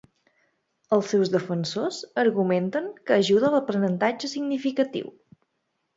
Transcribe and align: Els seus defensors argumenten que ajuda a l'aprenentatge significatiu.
Els 0.95 1.09
seus 1.13 1.29
defensors 1.33 1.99
argumenten 2.23 2.89
que 3.11 3.19
ajuda 3.19 3.47
a 3.51 3.55
l'aprenentatge 3.57 4.35
significatiu. 4.37 5.13